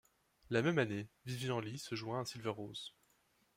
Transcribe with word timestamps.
La 0.49 0.63
même 0.63 0.79
année, 0.79 1.09
Vivian 1.27 1.59
Lee 1.59 1.77
se 1.77 1.93
joint 1.93 2.21
à 2.21 2.25
Silver-Rose. 2.25 2.95